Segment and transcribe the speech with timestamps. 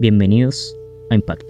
[0.00, 0.74] Bienvenidos
[1.10, 1.46] a Impacto.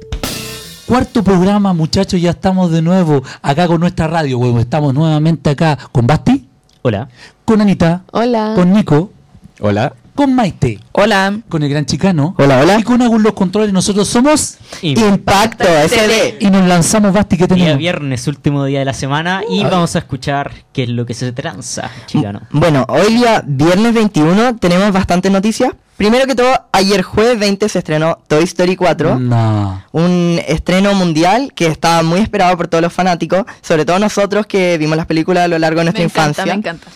[0.87, 4.39] Cuarto programa, muchachos, ya estamos de nuevo acá con nuestra radio.
[4.39, 6.47] Bueno, estamos nuevamente acá con Basti,
[6.83, 7.09] Hola.
[7.45, 8.53] con Anita, Hola.
[8.55, 9.11] con Nico,
[9.61, 9.93] Hola.
[10.15, 11.41] con Maite, Hola.
[11.49, 12.37] con el gran chicano.
[12.39, 12.79] Hola, hola.
[12.79, 14.59] Y con Agus los controles, nosotros somos.
[14.81, 16.37] Impacto SD.
[16.39, 17.79] Y nos lanzamos, Basti, ¿qué Día tenemos?
[17.79, 19.69] viernes, último día de la semana, y Ay.
[19.69, 22.43] vamos a escuchar qué es lo que se tranza, chicano.
[22.53, 25.73] Bueno, hoy día, viernes 21, tenemos bastantes noticias.
[25.97, 29.19] Primero que todo, ayer jueves 20 se estrenó Toy Story 4.
[29.19, 29.83] No.
[29.93, 34.77] Un estreno mundial que estaba muy esperado por todos los fanáticos, sobre todo nosotros que
[34.77, 36.55] vimos las películas a lo largo de nuestra me encanta, infancia.
[36.55, 36.87] me encanta.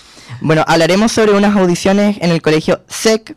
[0.42, 3.34] Bueno, hablaremos sobre unas audiciones en el colegio SEC.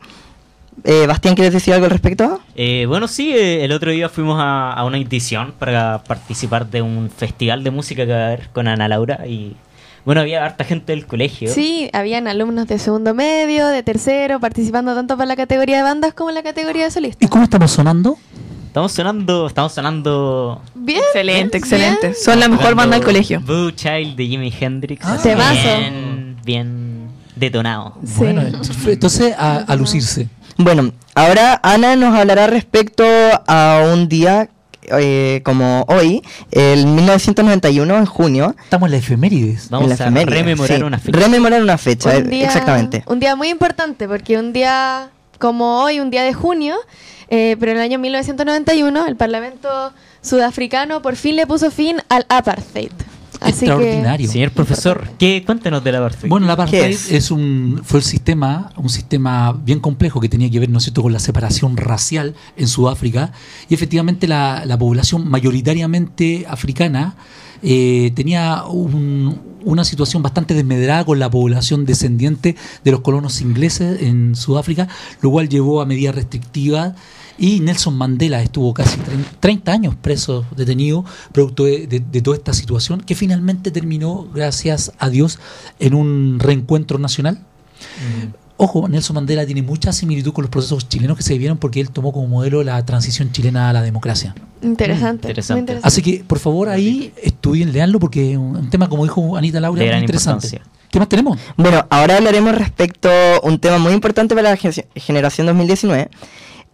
[0.84, 2.41] Eh, Bastián, ¿quieres decir algo al respecto?
[2.55, 6.81] Eh, bueno, sí, eh, el otro día fuimos a, a una audición para participar de
[6.81, 9.55] un festival de música que va a haber con Ana Laura y
[10.05, 11.52] bueno, había harta gente del colegio.
[11.53, 16.13] Sí, habían alumnos de segundo medio, de tercero, participando tanto para la categoría de bandas
[16.13, 17.30] como en la categoría de ¿Y solistas.
[17.30, 18.17] cómo estamos sonando?
[18.67, 21.00] Estamos sonando, estamos sonando Bien.
[21.00, 21.63] Excelente, bien.
[21.63, 22.13] excelente.
[22.16, 23.39] Son la mejor banda del colegio.
[23.41, 25.05] Boo Child de Jimi Hendrix.
[25.05, 25.19] Ah.
[25.23, 27.95] bien, bien detonado.
[28.03, 28.13] Sí.
[28.17, 28.41] Bueno,
[28.88, 30.28] entonces a, a lucirse.
[30.58, 33.03] Bueno, ahora Ana nos hablará respecto
[33.47, 34.50] a un día
[34.92, 38.56] eh, como hoy, el 1991, en junio.
[38.64, 39.70] Estamos en la efemérides.
[39.70, 40.84] Vamos en la a rememorar sí.
[40.84, 41.20] una fecha.
[41.20, 43.03] Rememorar una fecha, Un eh, día- exactamente.
[43.08, 45.09] Un día muy importante porque un día
[45.40, 46.75] como hoy, un día de junio,
[47.30, 52.25] eh, pero en el año 1991, el Parlamento sudafricano por fin le puso fin al
[52.30, 52.92] apartheid.
[53.44, 54.30] Así que Extraordinario.
[54.31, 56.27] Señor profesor, ¿qué, cuéntanos de la parte.
[56.27, 57.31] Bueno, la apartheid es?
[57.31, 61.02] un fue el sistema, un sistema bien complejo que tenía que ver, ¿no es cierto?,
[61.03, 63.31] con la separación racial en Sudáfrica
[63.69, 67.16] y efectivamente la, la población mayoritariamente africana
[67.61, 74.02] eh, tenía un- una situación bastante desmedrada con la población descendiente de los colonos ingleses
[74.02, 74.89] en Sudáfrica,
[75.22, 76.94] lo cual llevó a medidas restrictivas
[77.38, 82.38] y Nelson Mandela estuvo casi 30 30 años preso, detenido, producto de, de- de toda
[82.38, 85.40] esta situación, que finalmente terminó, gracias a Dios,
[85.80, 87.40] en un reencuentro nacional.
[88.56, 91.90] Ojo, Nelson Mandela tiene mucha similitud con los procesos chilenos que se vivieron porque él
[91.90, 94.36] tomó como modelo la transición chilena a la democracia.
[94.62, 95.80] interesante, Mm, interesante.
[95.81, 99.59] Así que, por favor, ahí estudien, leanlo porque es un un tema, como dijo Anita
[99.59, 100.62] Laura, De muy interesante.
[100.90, 101.40] ¿Qué más tenemos?
[101.57, 106.09] Bueno, ahora hablaremos respecto a un tema muy importante para la ge- generación 2019.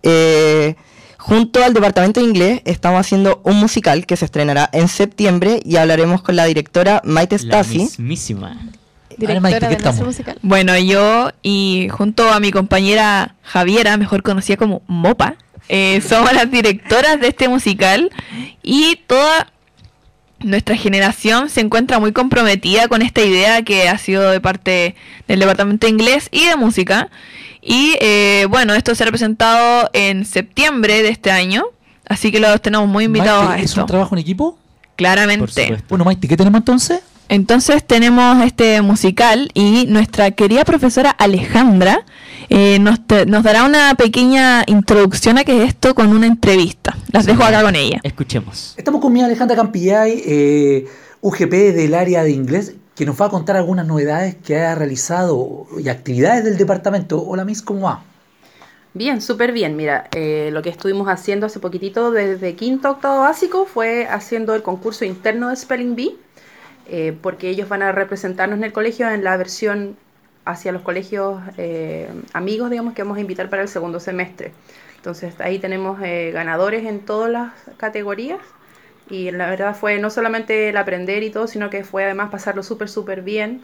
[0.03, 0.75] Eh,
[1.17, 5.75] junto al departamento de inglés estamos haciendo un musical que se estrenará en septiembre y
[5.75, 7.79] hablaremos con la directora Maite La Stasi.
[7.79, 8.57] mismísima.
[9.09, 10.07] Directora Maite, ¿qué de nuestro estamos?
[10.07, 10.38] musical.
[10.41, 15.35] Bueno, yo y junto a mi compañera Javiera, mejor conocida como Mopa,
[15.67, 18.09] eh, somos las directoras de este musical
[18.63, 19.51] y toda
[20.39, 24.95] nuestra generación se encuentra muy comprometida con esta idea que ha sido de parte
[25.27, 27.09] del Departamento de Inglés y de Música.
[27.61, 31.63] Y eh, bueno, esto será presentado en septiembre de este año,
[32.07, 33.81] así que los tenemos muy invitados Maite, a ¿Es esto.
[33.81, 34.57] un trabajo en equipo?
[34.95, 35.77] Claramente.
[35.89, 37.01] Bueno, Maite, ¿qué tenemos entonces?
[37.29, 42.03] Entonces tenemos este musical y nuestra querida profesora Alejandra
[42.49, 46.97] eh, nos, te- nos dará una pequeña introducción a qué es esto con una entrevista.
[47.11, 47.99] Las dejo acá con ella.
[48.01, 48.73] Escuchemos.
[48.77, 50.85] Estamos con mi Alejandra Campillay, eh,
[51.21, 55.67] UGP del área de inglés, que nos va a contar algunas novedades que ha realizado
[55.77, 57.23] y actividades del departamento.
[57.25, 58.03] Hola, Miss, ¿cómo va?
[58.93, 59.77] Bien, súper bien.
[59.77, 64.63] Mira, eh, lo que estuvimos haciendo hace poquitito desde quinto octavo básico fue haciendo el
[64.63, 66.17] concurso interno de Spelling Bee,
[66.89, 69.95] eh, porque ellos van a representarnos en el colegio en la versión
[70.43, 74.51] hacia los colegios eh, amigos, digamos, que vamos a invitar para el segundo semestre.
[74.97, 78.41] Entonces ahí tenemos eh, ganadores en todas las categorías
[79.09, 82.63] y la verdad fue no solamente el aprender y todo, sino que fue además pasarlo
[82.63, 83.61] súper, súper bien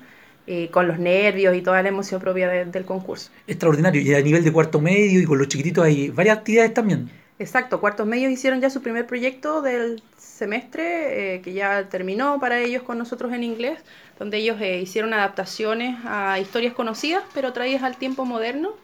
[0.48, 3.32] eh, con los nervios y toda la emoción propia de- del concurso.
[3.48, 4.02] Extraordinario.
[4.02, 7.10] Y a nivel de cuarto medio y con los chiquititos hay varias actividades también.
[7.38, 12.60] Exacto, cuartos medios hicieron ya su primer proyecto del semestre, eh, que ya terminó para
[12.60, 13.80] ellos con nosotros en inglés,
[14.18, 18.78] donde ellos eh, hicieron adaptaciones a historias conocidas, pero traídas al tiempo moderno.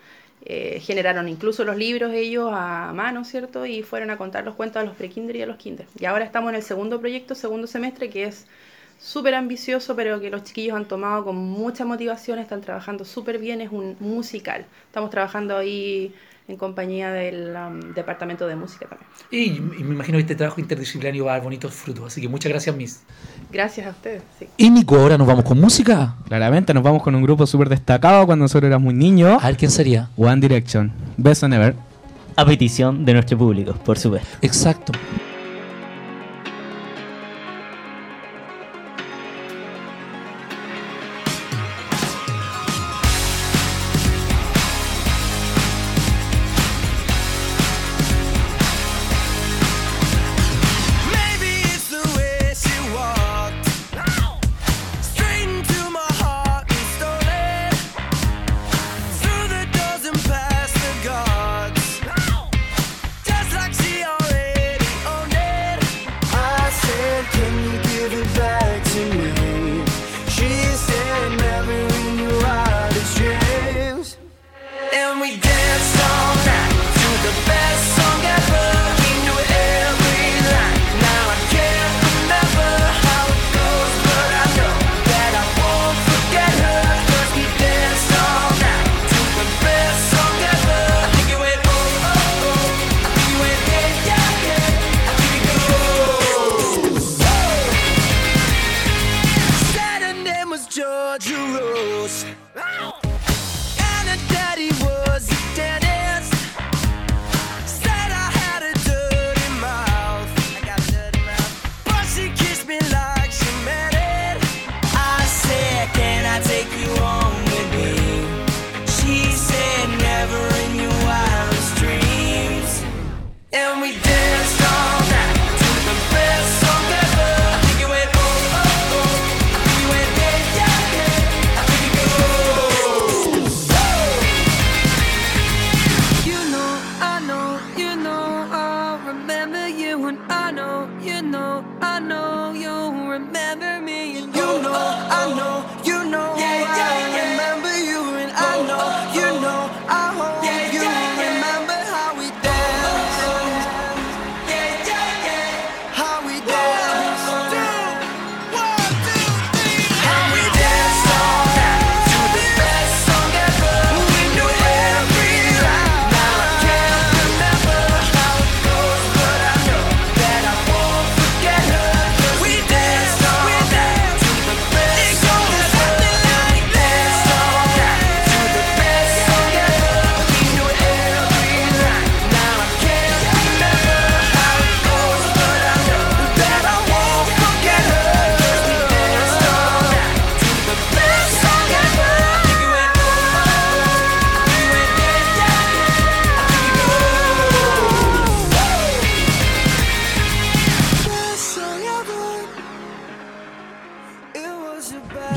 [0.44, 3.66] Eh, generaron incluso los libros ellos a mano, ¿cierto?
[3.66, 5.88] Y fueron a contar los cuentos a los pre-kinder y a los kinder.
[6.00, 8.48] Y ahora estamos en el segundo proyecto, segundo semestre, que es
[9.02, 13.60] súper ambicioso, pero que los chiquillos han tomado con mucha motivación, están trabajando súper bien,
[13.60, 14.66] es un musical.
[14.86, 16.14] Estamos trabajando ahí
[16.48, 19.10] en compañía del um, departamento de música también.
[19.32, 22.08] Y, y me imagino que este trabajo interdisciplinario va a dar bonitos frutos.
[22.08, 23.04] Así que muchas gracias, Miss.
[23.52, 24.22] Gracias a ustedes.
[24.38, 24.48] Sí.
[24.58, 26.16] Y Nico, ahora nos vamos con música.
[26.28, 29.42] Claramente nos vamos con un grupo súper destacado cuando nosotros éramos muy niños.
[29.42, 30.10] A ver quién sería.
[30.18, 30.92] One Direction.
[31.18, 31.76] Best on Ever.
[32.36, 34.38] A petición de nuestro público, por supuesto.
[34.42, 34.94] Exacto.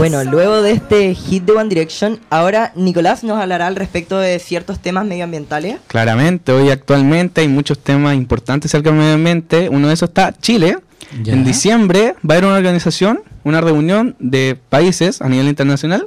[0.06, 4.38] Bueno, luego de este hit de One Direction, ahora Nicolás nos hablará al respecto de
[4.38, 5.78] ciertos temas medioambientales.
[5.86, 9.70] Claramente, hoy actualmente hay muchos temas importantes acerca del medio ambiente.
[9.70, 10.76] Uno de esos está Chile.
[11.22, 11.32] Ya.
[11.32, 16.06] En diciembre va a haber una organización, una reunión de países a nivel internacional,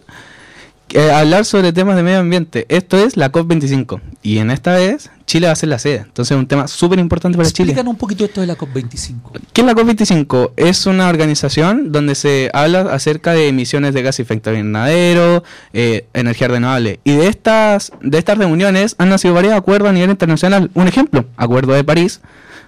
[0.94, 2.66] eh, hablar sobre temas de medio ambiente.
[2.70, 4.00] Esto es la COP25.
[4.24, 5.98] Y en esta vez Chile va a ser la sede.
[6.06, 7.72] Entonces es un tema súper importante para Chile.
[7.72, 9.16] Explícanos un poquito esto de la COP25.
[9.54, 10.52] ¿Qué es la COP25?
[10.56, 15.44] Es una organización donde se habla acerca de emisiones de gas efecto invernadero,
[15.74, 17.00] eh, energía renovable.
[17.04, 20.72] Y de estas, de estas reuniones han nacido varios acuerdos a nivel internacional.
[20.74, 22.22] Un ejemplo, Acuerdo de París,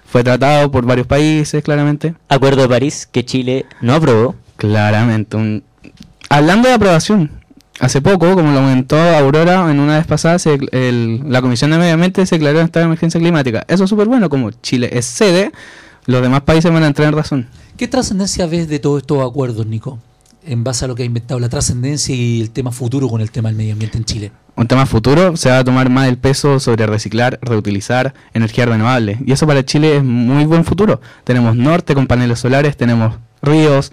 [0.04, 2.14] fue tratado por varios países, claramente.
[2.28, 4.34] Acuerdo de París que Chile no aprobó.
[4.56, 5.36] Claramente.
[5.36, 5.62] un-
[6.28, 7.30] Hablando de aprobación,
[7.80, 11.78] hace poco, como lo comentó Aurora en una vez pasada, se- el- la Comisión de
[11.78, 13.64] Medio Ambiente se declaró en estado de emergencia climática.
[13.68, 15.50] Eso es súper bueno, como Chile es sede,
[16.06, 17.48] los demás países van a entrar en razón.
[17.76, 19.98] ¿Qué trascendencia ves de todos estos acuerdos, Nico?
[20.44, 23.30] En base a lo que ha inventado la trascendencia y el tema futuro con el
[23.30, 24.32] tema del medio ambiente en Chile.
[24.56, 29.18] un tema futuro, se va a tomar más el peso sobre reciclar, reutilizar energía renovable.
[29.24, 31.00] Y eso para Chile es muy buen futuro.
[31.24, 33.90] Tenemos norte con paneles solares, tenemos ríos,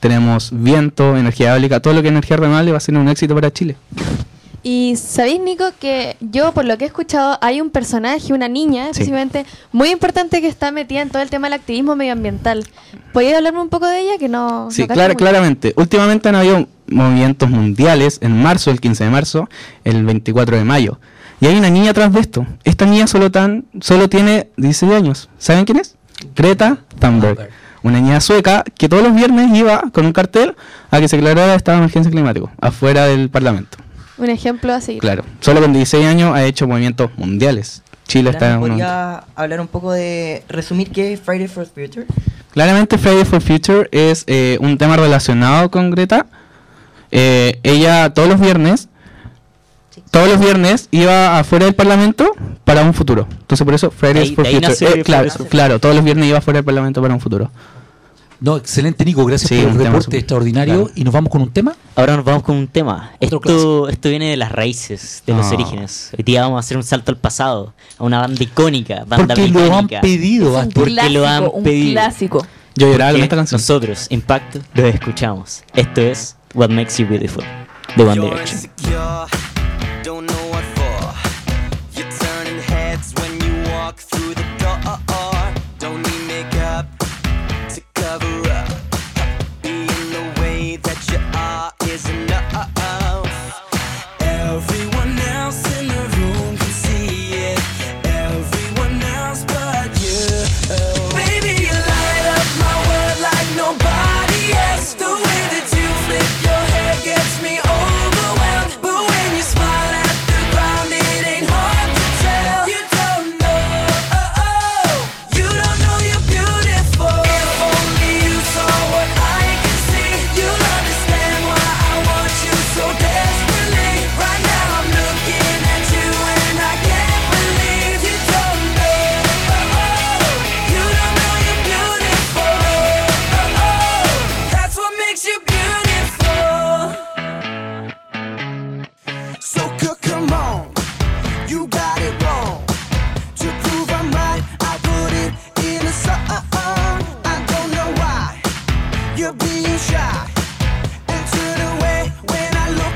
[0.00, 3.34] tenemos viento, energía eólica, todo lo que es energía renovable va a ser un éxito
[3.34, 3.76] para Chile.
[4.62, 8.84] Y sabéis, Nico, que yo, por lo que he escuchado, hay un personaje, una niña,
[8.86, 8.90] Sí.
[8.90, 12.64] específicamente, muy importante que está metida en todo el tema del activismo medioambiental.
[13.12, 14.18] ¿Podéis hablarme un poco de ella?
[14.18, 14.68] Que no.
[14.70, 15.72] Sí, no claramente.
[15.76, 19.48] Últimamente han habido movimientos mundiales en marzo, el 15 de marzo,
[19.84, 20.98] el 24 de mayo.
[21.40, 22.44] Y hay una niña atrás de esto.
[22.64, 25.28] Esta niña solo, tan, solo tiene 16 años.
[25.38, 25.94] ¿Saben quién es?
[26.34, 27.48] Greta Thunberg.
[27.82, 30.56] Una niña sueca que todos los viernes iba con un cartel
[30.90, 33.78] a que se declarara estado de emergencia climático, afuera del Parlamento.
[34.16, 35.00] Un ejemplo a seguir.
[35.00, 35.24] Claro.
[35.40, 37.82] Solo con 16 años ha hecho movimientos mundiales.
[38.06, 38.68] Chile está en ¿Nos uno.
[38.74, 42.06] podría hablar un poco de resumir qué es Friday for Future?
[42.52, 46.26] Claramente Friday for Future es eh, un tema relacionado con Greta.
[47.10, 48.88] Eh, ella todos los viernes,
[50.10, 52.32] todos los viernes iba afuera del Parlamento
[52.68, 53.26] para un futuro.
[53.30, 55.00] Entonces por eso Fridays ahí- for Future.
[55.00, 57.50] Eh, claro, claro, todos los viernes iba afuera del Parlamento para un futuro.
[58.40, 59.24] No, excelente, Nico.
[59.24, 60.74] Gracias Sí, por un el reporte extraordinario.
[60.84, 60.90] claro.
[60.94, 61.74] Y nos vamos con un tema.
[61.96, 63.10] Ahora nos vamos con un tema.
[63.16, 63.88] Otro Esto, clásico.
[63.88, 65.54] esto viene de las raíces, de los Ah.
[65.54, 66.10] orígenes.
[66.16, 69.48] Hoy día vamos a hacer un salto al pasado, a una banda icónica, banda Porque
[69.48, 70.00] lo han británica.
[70.02, 70.72] pedido Es un.
[70.72, 71.92] Porque lo han clásico, un pedido.
[71.92, 72.46] clásico.
[72.76, 73.60] Yo lloraba con esta canción.
[73.60, 75.64] Nosotros, Impacto, los escuchamos.
[75.74, 77.42] Esto es What Makes You Beautiful,
[77.96, 78.70] de One Direction.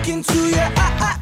[0.02, 1.21] Look into your eyes.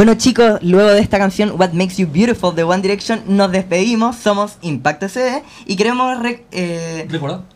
[0.00, 4.16] Bueno chicos, luego de esta canción What Makes You Beautiful de One Direction nos despedimos,
[4.16, 7.06] somos Impacto SD y queremos re- eh,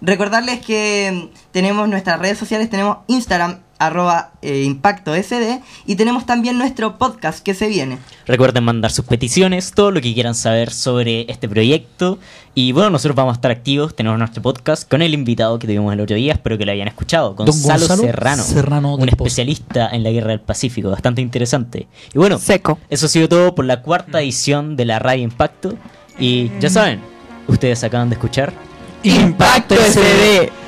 [0.02, 6.58] recordarles que tenemos nuestras redes sociales, tenemos Instagram arroba eh, Impacto SD y tenemos también
[6.58, 7.98] nuestro podcast que se viene.
[8.26, 12.18] Recuerden mandar sus peticiones, todo lo que quieran saber sobre este proyecto.
[12.54, 15.92] Y bueno, nosotros vamos a estar activos, tenemos nuestro podcast con el invitado que tuvimos
[15.92, 20.04] el otro día, espero que lo hayan escuchado, Gonzalo, Gonzalo Serrano, Serrano un especialista en
[20.04, 21.88] la guerra del Pacífico, bastante interesante.
[22.14, 22.78] Y bueno, Seco.
[22.88, 25.74] eso ha sido todo por la cuarta edición de la Radio Impacto.
[26.16, 27.00] Y ya saben,
[27.48, 28.52] ustedes acaban de escuchar
[29.02, 30.63] Impacto SD.